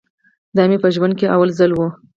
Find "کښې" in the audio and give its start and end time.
1.19-1.27